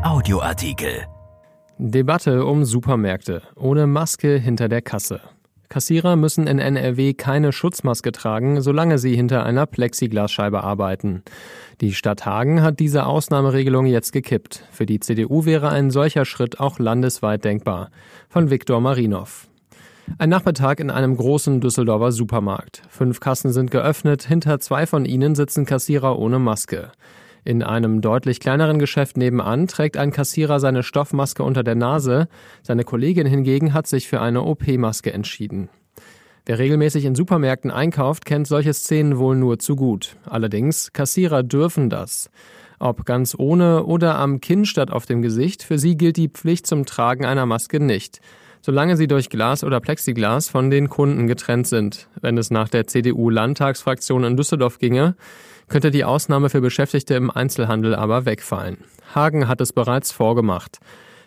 Audioartikel. 0.00 1.06
Debatte 1.78 2.44
um 2.46 2.64
Supermärkte. 2.64 3.42
Ohne 3.56 3.86
Maske 3.86 4.38
hinter 4.38 4.68
der 4.68 4.82
Kasse. 4.82 5.20
Kassierer 5.68 6.16
müssen 6.16 6.46
in 6.46 6.58
NRW 6.58 7.14
keine 7.14 7.52
Schutzmaske 7.52 8.12
tragen, 8.12 8.60
solange 8.60 8.98
sie 8.98 9.16
hinter 9.16 9.44
einer 9.44 9.66
Plexiglasscheibe 9.66 10.62
arbeiten. 10.62 11.22
Die 11.80 11.94
Stadt 11.94 12.26
Hagen 12.26 12.62
hat 12.62 12.78
diese 12.78 13.06
Ausnahmeregelung 13.06 13.86
jetzt 13.86 14.12
gekippt. 14.12 14.64
Für 14.70 14.86
die 14.86 15.00
CDU 15.00 15.44
wäre 15.44 15.70
ein 15.70 15.90
solcher 15.90 16.24
Schritt 16.24 16.60
auch 16.60 16.78
landesweit 16.78 17.44
denkbar. 17.44 17.90
Von 18.28 18.50
Viktor 18.50 18.80
Marinov. 18.80 19.48
Ein 20.18 20.28
Nachmittag 20.28 20.80
in 20.80 20.90
einem 20.90 21.16
großen 21.16 21.60
Düsseldorfer 21.60 22.12
Supermarkt. 22.12 22.82
Fünf 22.88 23.20
Kassen 23.20 23.52
sind 23.52 23.70
geöffnet, 23.70 24.24
hinter 24.24 24.60
zwei 24.60 24.86
von 24.86 25.04
ihnen 25.04 25.34
sitzen 25.34 25.64
Kassierer 25.64 26.18
ohne 26.18 26.38
Maske. 26.38 26.92
In 27.44 27.62
einem 27.62 28.00
deutlich 28.00 28.38
kleineren 28.38 28.78
Geschäft 28.78 29.16
nebenan 29.16 29.66
trägt 29.66 29.96
ein 29.96 30.12
Kassierer 30.12 30.60
seine 30.60 30.82
Stoffmaske 30.84 31.42
unter 31.42 31.64
der 31.64 31.74
Nase, 31.74 32.28
seine 32.62 32.84
Kollegin 32.84 33.26
hingegen 33.26 33.74
hat 33.74 33.88
sich 33.88 34.08
für 34.08 34.20
eine 34.20 34.42
OP-Maske 34.42 35.12
entschieden. 35.12 35.68
Wer 36.46 36.58
regelmäßig 36.58 37.04
in 37.04 37.14
Supermärkten 37.14 37.70
einkauft, 37.70 38.24
kennt 38.24 38.46
solche 38.46 38.74
Szenen 38.74 39.18
wohl 39.18 39.36
nur 39.36 39.58
zu 39.58 39.74
gut. 39.74 40.16
Allerdings, 40.24 40.92
Kassierer 40.92 41.42
dürfen 41.42 41.90
das. 41.90 42.30
Ob 42.78 43.04
ganz 43.04 43.34
ohne 43.38 43.84
oder 43.84 44.18
am 44.18 44.40
Kinn 44.40 44.64
statt 44.64 44.90
auf 44.90 45.06
dem 45.06 45.22
Gesicht, 45.22 45.62
für 45.62 45.78
sie 45.78 45.96
gilt 45.96 46.16
die 46.16 46.28
Pflicht 46.28 46.66
zum 46.66 46.84
Tragen 46.84 47.24
einer 47.24 47.46
Maske 47.46 47.80
nicht 47.80 48.20
solange 48.62 48.96
sie 48.96 49.08
durch 49.08 49.28
Glas 49.28 49.64
oder 49.64 49.80
Plexiglas 49.80 50.48
von 50.48 50.70
den 50.70 50.88
Kunden 50.88 51.26
getrennt 51.26 51.66
sind. 51.66 52.08
Wenn 52.20 52.38
es 52.38 52.50
nach 52.50 52.68
der 52.68 52.86
CDU-Landtagsfraktion 52.86 54.24
in 54.24 54.36
Düsseldorf 54.36 54.78
ginge, 54.78 55.16
könnte 55.68 55.90
die 55.90 56.04
Ausnahme 56.04 56.48
für 56.48 56.60
Beschäftigte 56.60 57.14
im 57.14 57.30
Einzelhandel 57.30 57.94
aber 57.94 58.24
wegfallen. 58.24 58.78
Hagen 59.14 59.48
hat 59.48 59.60
es 59.60 59.72
bereits 59.72 60.12
vorgemacht. 60.12 60.78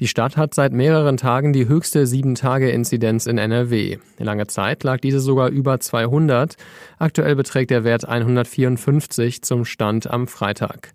Die 0.00 0.06
Stadt 0.06 0.36
hat 0.36 0.54
seit 0.54 0.72
mehreren 0.72 1.16
Tagen 1.16 1.52
die 1.52 1.66
höchste 1.66 2.04
7-Tage-Inzidenz 2.04 3.26
in 3.26 3.36
NRW. 3.36 3.98
Lange 4.18 4.46
Zeit 4.46 4.84
lag 4.84 4.98
diese 5.00 5.18
sogar 5.18 5.48
über 5.48 5.80
200. 5.80 6.54
Aktuell 6.98 7.34
beträgt 7.34 7.70
der 7.70 7.82
Wert 7.82 8.08
154 8.08 9.42
zum 9.42 9.64
Stand 9.64 10.08
am 10.08 10.28
Freitag. 10.28 10.92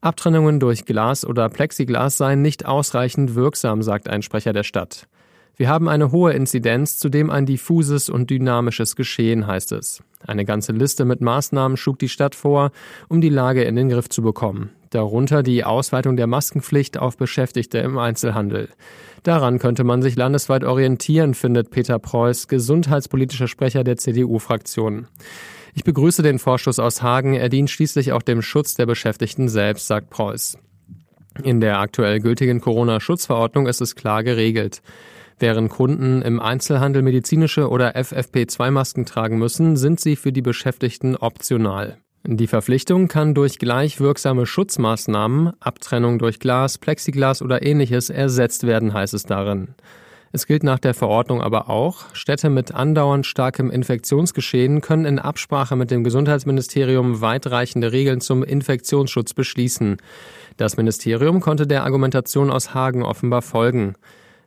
Abtrennungen 0.00 0.58
durch 0.58 0.84
Glas 0.84 1.24
oder 1.24 1.48
Plexiglas 1.48 2.16
seien 2.16 2.42
nicht 2.42 2.66
ausreichend 2.66 3.36
wirksam, 3.36 3.82
sagt 3.82 4.08
ein 4.08 4.22
Sprecher 4.22 4.52
der 4.52 4.64
Stadt. 4.64 5.06
Wir 5.56 5.68
haben 5.68 5.88
eine 5.88 6.10
hohe 6.10 6.32
Inzidenz, 6.32 6.98
zudem 6.98 7.30
ein 7.30 7.46
diffuses 7.46 8.08
und 8.08 8.30
dynamisches 8.30 8.96
Geschehen, 8.96 9.46
heißt 9.46 9.72
es. 9.72 10.02
Eine 10.26 10.44
ganze 10.44 10.72
Liste 10.72 11.04
mit 11.04 11.20
Maßnahmen 11.20 11.76
schlug 11.76 11.98
die 11.98 12.08
Stadt 12.08 12.34
vor, 12.34 12.72
um 13.08 13.20
die 13.20 13.28
Lage 13.28 13.62
in 13.64 13.76
den 13.76 13.88
Griff 13.88 14.08
zu 14.08 14.22
bekommen. 14.22 14.70
Darunter 14.90 15.42
die 15.42 15.64
Ausweitung 15.64 16.16
der 16.16 16.26
Maskenpflicht 16.26 16.98
auf 16.98 17.16
Beschäftigte 17.16 17.78
im 17.78 17.96
Einzelhandel. 17.98 18.68
Daran 19.22 19.58
könnte 19.58 19.84
man 19.84 20.02
sich 20.02 20.16
landesweit 20.16 20.64
orientieren, 20.64 21.34
findet 21.34 21.70
Peter 21.70 21.98
Preuß, 21.98 22.48
gesundheitspolitischer 22.48 23.48
Sprecher 23.48 23.84
der 23.84 23.96
CDU-Fraktion. 23.96 25.06
Ich 25.74 25.84
begrüße 25.84 26.22
den 26.22 26.38
Vorstoß 26.38 26.78
aus 26.80 27.02
Hagen. 27.02 27.34
Er 27.34 27.48
dient 27.48 27.70
schließlich 27.70 28.12
auch 28.12 28.22
dem 28.22 28.42
Schutz 28.42 28.74
der 28.74 28.86
Beschäftigten 28.86 29.48
selbst, 29.48 29.86
sagt 29.86 30.10
Preuß. 30.10 30.58
In 31.44 31.60
der 31.60 31.78
aktuell 31.78 32.20
gültigen 32.20 32.60
Corona-Schutzverordnung 32.60 33.66
ist 33.66 33.80
es 33.80 33.94
klar 33.94 34.24
geregelt. 34.24 34.82
Während 35.40 35.70
Kunden 35.70 36.20
im 36.20 36.38
Einzelhandel 36.38 37.00
medizinische 37.00 37.70
oder 37.70 37.96
FFP2-Masken 37.96 39.06
tragen 39.06 39.38
müssen, 39.38 39.74
sind 39.78 39.98
sie 39.98 40.16
für 40.16 40.32
die 40.32 40.42
Beschäftigten 40.42 41.16
optional. 41.16 41.96
Die 42.26 42.46
Verpflichtung 42.46 43.08
kann 43.08 43.32
durch 43.32 43.58
gleich 43.58 44.00
wirksame 44.00 44.44
Schutzmaßnahmen, 44.44 45.54
Abtrennung 45.58 46.18
durch 46.18 46.40
Glas, 46.40 46.76
Plexiglas 46.76 47.40
oder 47.40 47.62
ähnliches 47.62 48.10
ersetzt 48.10 48.66
werden, 48.66 48.92
heißt 48.92 49.14
es 49.14 49.22
darin. 49.22 49.68
Es 50.30 50.46
gilt 50.46 50.62
nach 50.62 50.78
der 50.78 50.92
Verordnung 50.92 51.40
aber 51.40 51.70
auch, 51.70 52.14
Städte 52.14 52.50
mit 52.50 52.74
andauernd 52.74 53.24
starkem 53.24 53.70
Infektionsgeschehen 53.70 54.82
können 54.82 55.06
in 55.06 55.18
Absprache 55.18 55.74
mit 55.74 55.90
dem 55.90 56.04
Gesundheitsministerium 56.04 57.22
weitreichende 57.22 57.92
Regeln 57.92 58.20
zum 58.20 58.44
Infektionsschutz 58.44 59.32
beschließen. 59.32 59.96
Das 60.58 60.76
Ministerium 60.76 61.40
konnte 61.40 61.66
der 61.66 61.84
Argumentation 61.84 62.50
aus 62.50 62.74
Hagen 62.74 63.02
offenbar 63.02 63.40
folgen. 63.40 63.94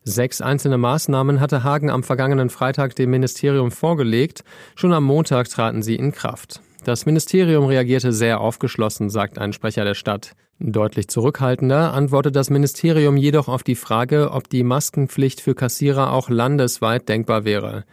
Sechs 0.05 0.41
einzelne 0.41 0.77
Maßnahmen 0.77 1.39
hatte 1.39 1.63
Hagen 1.63 1.89
am 1.89 2.03
vergangenen 2.03 2.49
Freitag 2.49 2.95
dem 2.95 3.09
Ministerium 3.09 3.71
vorgelegt. 3.71 4.43
Schon 4.75 4.93
am 4.93 5.05
Montag 5.05 5.49
traten 5.49 5.81
sie 5.81 5.95
in 5.95 6.11
Kraft. 6.11 6.61
Das 6.83 7.05
Ministerium 7.05 7.65
reagierte 7.65 8.11
sehr 8.11 8.41
aufgeschlossen, 8.41 9.09
sagt 9.09 9.37
ein 9.37 9.53
Sprecher 9.53 9.85
der 9.85 9.93
Stadt. 9.93 10.33
Deutlich 10.59 11.07
zurückhaltender 11.07 11.93
antwortet 11.93 12.35
das 12.35 12.49
Ministerium 12.49 13.15
jedoch 13.15 13.47
auf 13.47 13.63
die 13.63 13.75
Frage, 13.75 14.31
ob 14.31 14.49
die 14.49 14.63
Maskenpflicht 14.63 15.39
für 15.39 15.55
Kassierer 15.55 16.11
auch 16.11 16.29
landesweit 16.29 17.07
denkbar 17.07 17.45
wäre. 17.45 17.85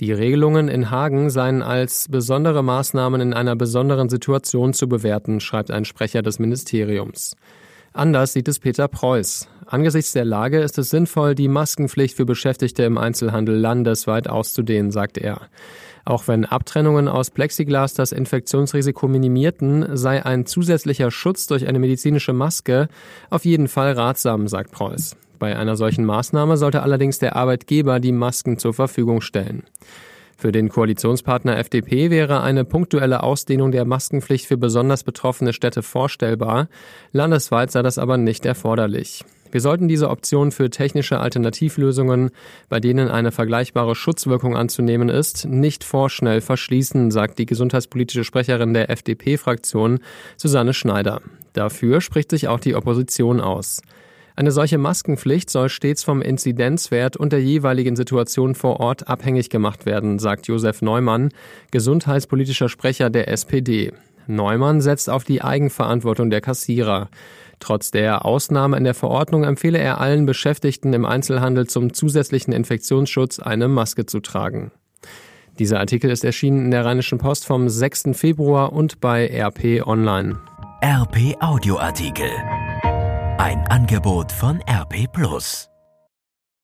Die 0.00 0.12
Regelungen 0.12 0.68
in 0.68 0.90
Hagen 0.90 1.30
seien 1.30 1.62
als 1.62 2.08
besondere 2.08 2.64
Maßnahmen 2.64 3.20
in 3.20 3.34
einer 3.34 3.54
besonderen 3.54 4.08
Situation 4.08 4.72
zu 4.72 4.88
bewerten, 4.88 5.38
schreibt 5.38 5.70
ein 5.70 5.84
Sprecher 5.84 6.22
des 6.22 6.40
Ministeriums. 6.40 7.36
Anders 7.92 8.32
sieht 8.32 8.48
es 8.48 8.58
Peter 8.58 8.88
Preuß. 8.88 9.48
Angesichts 9.66 10.12
der 10.12 10.24
Lage 10.24 10.60
ist 10.60 10.78
es 10.78 10.90
sinnvoll, 10.90 11.34
die 11.34 11.48
Maskenpflicht 11.48 12.16
für 12.16 12.24
Beschäftigte 12.24 12.82
im 12.84 12.98
Einzelhandel 12.98 13.56
landesweit 13.56 14.28
auszudehnen, 14.28 14.90
sagt 14.90 15.18
er. 15.18 15.42
Auch 16.04 16.26
wenn 16.26 16.44
Abtrennungen 16.44 17.06
aus 17.06 17.30
Plexiglas 17.30 17.94
das 17.94 18.12
Infektionsrisiko 18.12 19.08
minimierten, 19.08 19.96
sei 19.96 20.24
ein 20.24 20.46
zusätzlicher 20.46 21.10
Schutz 21.10 21.46
durch 21.46 21.66
eine 21.68 21.78
medizinische 21.78 22.32
Maske 22.32 22.88
auf 23.30 23.44
jeden 23.44 23.68
Fall 23.68 23.92
ratsam, 23.92 24.48
sagt 24.48 24.72
Preuß. 24.72 25.16
Bei 25.38 25.56
einer 25.56 25.76
solchen 25.76 26.04
Maßnahme 26.04 26.56
sollte 26.56 26.82
allerdings 26.82 27.18
der 27.18 27.36
Arbeitgeber 27.36 28.00
die 28.00 28.12
Masken 28.12 28.58
zur 28.58 28.74
Verfügung 28.74 29.20
stellen. 29.20 29.64
Für 30.42 30.50
den 30.50 30.70
Koalitionspartner 30.70 31.56
FDP 31.56 32.10
wäre 32.10 32.42
eine 32.42 32.64
punktuelle 32.64 33.22
Ausdehnung 33.22 33.70
der 33.70 33.84
Maskenpflicht 33.84 34.46
für 34.46 34.56
besonders 34.56 35.04
betroffene 35.04 35.52
Städte 35.52 35.84
vorstellbar. 35.84 36.68
Landesweit 37.12 37.70
sei 37.70 37.82
das 37.82 37.96
aber 37.96 38.16
nicht 38.16 38.44
erforderlich. 38.44 39.24
Wir 39.52 39.60
sollten 39.60 39.86
diese 39.86 40.10
Option 40.10 40.50
für 40.50 40.68
technische 40.68 41.20
Alternativlösungen, 41.20 42.32
bei 42.68 42.80
denen 42.80 43.08
eine 43.08 43.30
vergleichbare 43.30 43.94
Schutzwirkung 43.94 44.56
anzunehmen 44.56 45.10
ist, 45.10 45.44
nicht 45.44 45.84
vorschnell 45.84 46.40
verschließen, 46.40 47.12
sagt 47.12 47.38
die 47.38 47.46
gesundheitspolitische 47.46 48.24
Sprecherin 48.24 48.74
der 48.74 48.90
FDP-Fraktion 48.90 50.00
Susanne 50.36 50.74
Schneider. 50.74 51.22
Dafür 51.52 52.00
spricht 52.00 52.30
sich 52.32 52.48
auch 52.48 52.58
die 52.58 52.74
Opposition 52.74 53.40
aus. 53.40 53.80
Eine 54.34 54.50
solche 54.50 54.78
Maskenpflicht 54.78 55.50
soll 55.50 55.68
stets 55.68 56.04
vom 56.04 56.22
Inzidenzwert 56.22 57.16
und 57.16 57.32
der 57.32 57.42
jeweiligen 57.42 57.96
Situation 57.96 58.54
vor 58.54 58.80
Ort 58.80 59.08
abhängig 59.08 59.50
gemacht 59.50 59.84
werden, 59.84 60.18
sagt 60.18 60.46
Josef 60.46 60.80
Neumann, 60.80 61.30
gesundheitspolitischer 61.70 62.68
Sprecher 62.68 63.10
der 63.10 63.28
SPD. 63.28 63.92
Neumann 64.26 64.80
setzt 64.80 65.10
auf 65.10 65.24
die 65.24 65.42
Eigenverantwortung 65.42 66.30
der 66.30 66.40
Kassierer. 66.40 67.08
Trotz 67.60 67.90
der 67.90 68.24
Ausnahme 68.24 68.76
in 68.76 68.84
der 68.84 68.94
Verordnung 68.94 69.44
empfehle 69.44 69.78
er 69.78 70.00
allen 70.00 70.26
Beschäftigten 70.26 70.92
im 70.92 71.04
Einzelhandel 71.04 71.66
zum 71.66 71.92
zusätzlichen 71.92 72.52
Infektionsschutz 72.52 73.38
eine 73.38 73.68
Maske 73.68 74.06
zu 74.06 74.20
tragen. 74.20 74.72
Dieser 75.58 75.78
Artikel 75.78 76.10
ist 76.10 76.24
erschienen 76.24 76.64
in 76.66 76.70
der 76.70 76.84
Rheinischen 76.84 77.18
Post 77.18 77.46
vom 77.46 77.68
6. 77.68 78.10
Februar 78.14 78.72
und 78.72 79.00
bei 79.00 79.26
RP 79.26 79.86
Online. 79.86 80.38
RP 80.82 81.36
Audioartikel. 81.40 82.30
Ein 83.42 83.66
Angebot 83.66 84.30
von 84.30 84.60
RP 84.68 85.10
Plus. 85.12 85.71